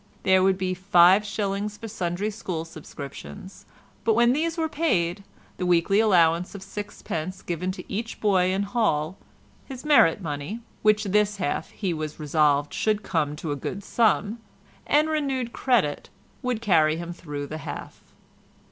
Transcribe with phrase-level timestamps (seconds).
[0.23, 5.23] There would be five shillings for sundry school subscriptions—but when these were paid
[5.57, 9.19] the weekly allowance of sixpence given to each boy in hall,
[9.63, 14.39] his merit money (which this half he was resolved should come to a good sum)
[14.87, 16.09] and renewed credit,
[16.41, 18.01] would carry him through the half.